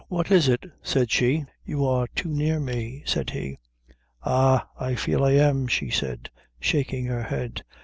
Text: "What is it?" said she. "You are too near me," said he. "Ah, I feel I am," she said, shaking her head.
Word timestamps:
"What 0.07 0.31
is 0.31 0.47
it?" 0.49 0.65
said 0.81 1.11
she. 1.11 1.45
"You 1.63 1.85
are 1.85 2.07
too 2.15 2.29
near 2.29 2.59
me," 2.59 3.03
said 3.05 3.29
he. 3.29 3.59
"Ah, 4.23 4.67
I 4.75 4.95
feel 4.95 5.23
I 5.23 5.33
am," 5.33 5.67
she 5.67 5.91
said, 5.91 6.31
shaking 6.59 7.05
her 7.05 7.21
head. 7.21 7.61